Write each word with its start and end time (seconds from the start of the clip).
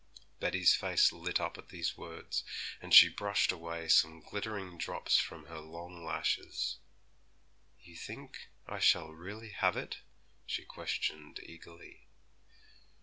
Betty's 0.39 0.73
face 0.73 1.11
lit 1.11 1.39
up 1.39 1.59
at 1.59 1.69
these 1.69 1.95
words, 1.95 2.43
and 2.81 2.91
she 2.91 3.07
brushed 3.07 3.51
away 3.51 3.87
some 3.87 4.19
glittering 4.21 4.79
drops 4.79 5.17
from 5.19 5.45
her 5.45 5.59
long 5.59 6.03
lashes. 6.03 6.79
'You 7.79 7.95
think 7.95 8.47
I 8.65 8.79
shall 8.79 9.11
really 9.11 9.49
have 9.51 9.77
it?' 9.77 9.99
she 10.47 10.65
questioned 10.65 11.39
eagerly. 11.43 12.07